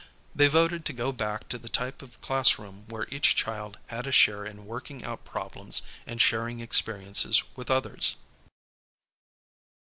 '"They 0.35 0.47
voted 0.47 0.83
to 0.85 0.93
go 0.93 1.11
back 1.11 1.47
to 1.49 1.59
the 1.59 1.69
type 1.69 2.01
of 2.01 2.19
classroom 2.21 2.87
where 2.87 3.07
each 3.11 3.35
child 3.35 3.77
had 3.85 4.07
a 4.07 4.11
share 4.11 4.43
in 4.43 4.65
working 4.65 5.03
out 5.03 5.25
problems 5.25 5.83
and 6.07 6.19
sharing 6.19 6.59
experiences 6.59 7.43
with 7.55 7.69
others. 7.69 8.15